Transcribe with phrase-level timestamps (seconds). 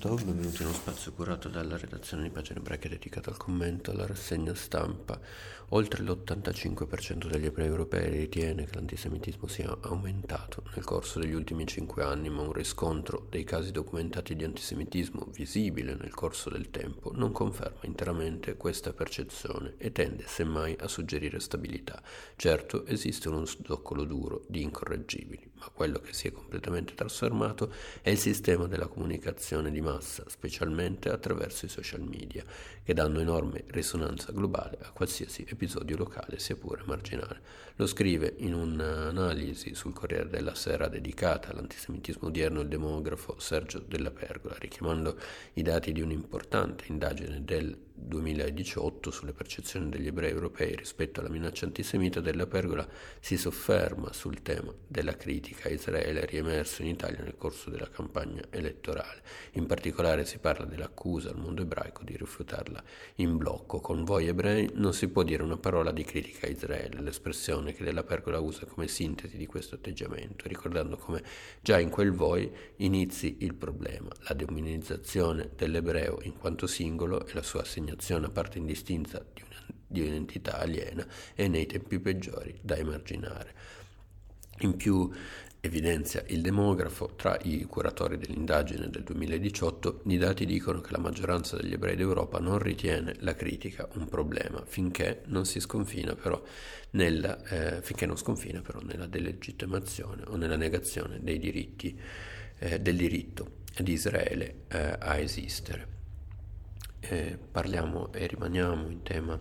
[0.00, 4.06] Tov, benvenuti in uno spazio curato dalla redazione di Pagine Ebraiche dedicato al commento alla
[4.06, 5.20] rassegna stampa.
[5.72, 12.02] Oltre l'85% degli ebrei europei ritiene che l'antisemitismo sia aumentato nel corso degli ultimi cinque
[12.02, 17.30] anni, ma un riscontro dei casi documentati di antisemitismo visibile nel corso del tempo non
[17.30, 22.02] conferma interamente questa percezione e tende semmai a suggerire stabilità.
[22.36, 27.70] Certo, esiste uno zoccolo duro di incorreggibili, ma quello che si è completamente trasformato
[28.00, 32.42] è il sistema della comunicazione di massa, specialmente attraverso i social media,
[32.82, 37.40] che danno enorme risonanza globale a qualsiasi episodio locale, sia pure marginale.
[37.76, 44.10] Lo scrive in un'analisi sul Corriere della Sera dedicata all'antisemitismo odierno il demografo Sergio Della
[44.10, 45.18] Pergola, richiamando
[45.54, 51.66] i dati di un'importante indagine del 2018 sulle percezioni degli ebrei europei rispetto alla minaccia
[51.66, 52.86] antisemita della Pergola
[53.20, 58.42] si sofferma sul tema della critica a Israele riemerso in Italia nel corso della campagna
[58.50, 59.22] elettorale.
[59.52, 62.82] In particolare si parla dell'accusa al mondo ebraico di rifiutarla
[63.16, 63.80] in blocco.
[63.80, 67.84] Con voi ebrei non si può dire una parola di critica a Israele, l'espressione che
[67.84, 71.22] della Pergola usa come sintesi di questo atteggiamento, ricordando come
[71.60, 77.42] già in quel voi inizi il problema, la demonizzazione dell'ebreo in quanto singolo e la
[77.42, 82.58] sua assegnazione assegnazione a parte indistinta di, una, di un'entità aliena è nei tempi peggiori
[82.62, 83.54] da emarginare.
[84.60, 85.10] In più
[85.62, 91.56] evidenzia il demografo, tra i curatori dell'indagine del 2018, i dati dicono che la maggioranza
[91.56, 96.42] degli ebrei d'Europa non ritiene la critica un problema finché non sconfina però
[96.92, 101.98] nella, eh, finché non sconfina però nella delegittimazione o nella negazione diritti,
[102.58, 105.98] eh, del diritto di Israele eh, a esistere
[107.10, 109.38] eh, parliamo e rimaniamo in tema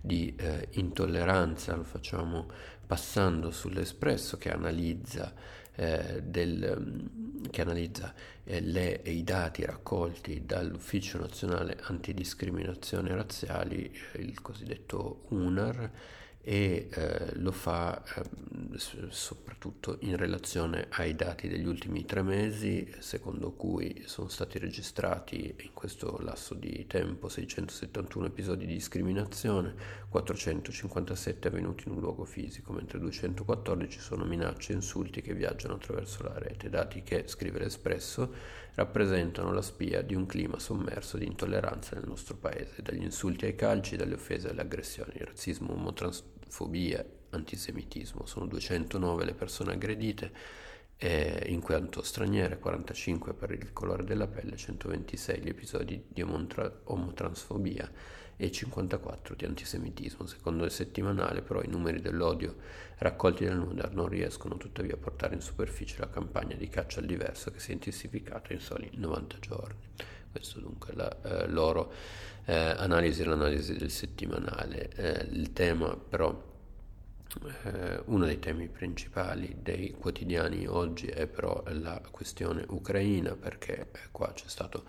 [0.00, 2.48] di eh, intolleranza, lo facciamo
[2.86, 5.34] passando sull'espresso che analizza,
[5.74, 7.10] eh, del,
[7.50, 15.90] che analizza eh, le, i dati raccolti dall'Ufficio Nazionale Antidiscriminazioni Razziali, eh, il cosiddetto UNAR,
[16.42, 18.22] e eh, lo fa eh,
[19.10, 25.70] soprattutto in relazione ai dati degli ultimi tre mesi, secondo cui sono stati registrati in
[25.74, 29.74] questo lasso di tempo 671 episodi di discriminazione,
[30.08, 36.22] 457 avvenuti in un luogo fisico, mentre 214 sono minacce e insulti che viaggiano attraverso
[36.22, 38.32] la rete, dati che, scrive l'Espresso,
[38.74, 43.54] rappresentano la spia di un clima sommerso di intolleranza nel nostro paese, dagli insulti ai
[43.54, 45.74] calci, dalle offese alle aggressioni, il razzismo
[46.50, 48.26] omotransfobia, antisemitismo.
[48.26, 50.32] Sono 209 le persone aggredite
[50.96, 57.90] eh, in quanto straniere, 45 per il colore della pelle, 126 gli episodi di omotransfobia
[58.36, 60.26] e 54 di antisemitismo.
[60.26, 62.56] Secondo il settimanale però i numeri dell'odio
[62.98, 67.06] raccolti dal NUDAR non riescono tuttavia a portare in superficie la campagna di caccia al
[67.06, 69.78] diverso che si è intensificata in soli 90 giorni.
[70.30, 71.92] Questo dunque la eh, loro
[72.44, 74.90] eh, analisi, l'analisi del settimanale.
[74.94, 76.49] Eh, il tema però
[77.64, 84.08] eh, uno dei temi principali dei quotidiani oggi è però la questione ucraina perché eh,
[84.10, 84.84] qua c'è stato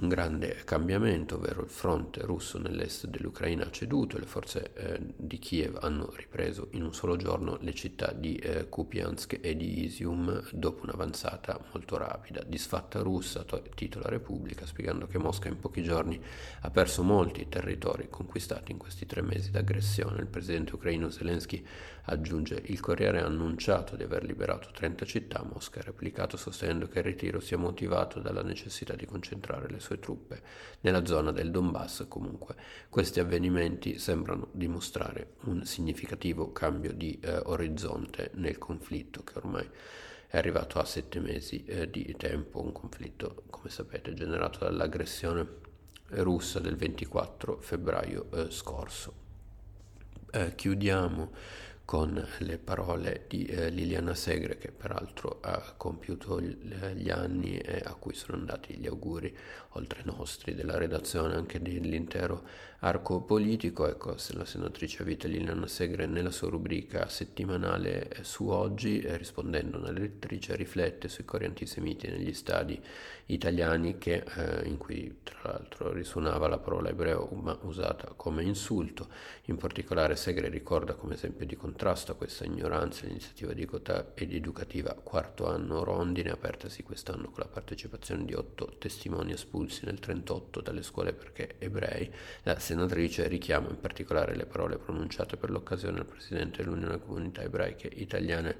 [0.00, 5.00] un grande cambiamento, ovvero il fronte russo nell'est dell'Ucraina ha ceduto e le forze eh,
[5.16, 9.84] di Kiev hanno ripreso in un solo giorno le città di eh, Kupiansk e di
[9.84, 12.42] Isium dopo un'avanzata molto rapida.
[12.44, 16.20] Disfatta russa, to- titola Repubblica, spiegando che Mosca in pochi giorni
[16.60, 20.20] ha perso molti territori conquistati in questi tre mesi d'aggressione.
[20.20, 21.64] Il presidente ucraino Zelensky
[22.04, 26.98] aggiunge il Corriere ha annunciato di aver liberato 30 città, Mosca ha replicato sostenendo che
[26.98, 30.40] il ritiro sia motivato dalla necessità di concentrare le sue truppe
[30.80, 32.06] nella zona del Donbass.
[32.08, 32.54] Comunque
[32.88, 39.68] questi avvenimenti sembrano dimostrare un significativo cambio di eh, orizzonte nel conflitto che ormai
[40.30, 45.46] è arrivato a sette mesi eh, di tempo, un conflitto, come sapete, generato dall'aggressione
[46.10, 49.26] russa del 24 febbraio eh, scorso.
[50.30, 51.30] Eh, chiudiamo
[51.88, 57.94] con le parole di eh, Liliana Segre che peraltro ha compiuto gli anni e a
[57.94, 59.34] cui sono andati gli auguri
[59.70, 62.46] oltre nostri della redazione anche dell'intero
[62.80, 63.88] arco politico.
[63.88, 69.00] Ecco se la senatrice a vita Liliana Segre nella sua rubrica settimanale eh, su oggi
[69.00, 72.78] eh, rispondendo alla lettrice riflette sui cori antisemiti negli stadi
[73.26, 79.08] italiani che, eh, in cui tra l'altro risuonava la parola ebreo ma usata come insulto.
[79.44, 83.52] In particolare Segre ricorda come esempio di contatto contrasto a questa ignoranza l'iniziativa
[84.14, 89.94] ed educativa quarto anno Rondine, apertasi quest'anno con la partecipazione di otto testimoni espulsi nel
[90.00, 95.98] 1938 dalle scuole perché ebrei, la senatrice richiama in particolare le parole pronunciate per l'occasione
[95.98, 98.56] dal presidente dell'Unione Comunità Ebraiche Italiane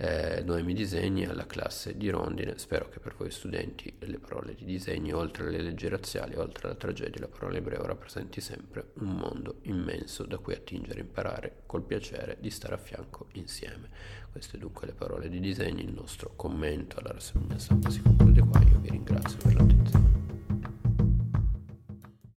[0.00, 2.56] eh, Noemi Disegni alla classe di Rondine.
[2.56, 6.76] Spero che per voi studenti le parole di disegni, oltre alle leggi razziali, oltre alla
[6.76, 11.82] tragedia, la parola ebreo rappresenti sempre un mondo immenso da cui attingere e imparare col
[11.82, 13.90] piacere di stare a fianco insieme.
[14.32, 18.60] Queste dunque le parole di disegni, il nostro commento alla rassegna stampa si conclude qua.
[18.62, 20.29] Io vi ringrazio per l'attenzione.